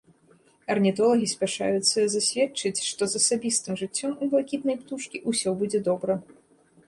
[0.75, 6.13] Арнітолагі спяшаюцца засведчыць, што з асабістым жыццём у блакітнай птушкі ўсё будзе добра.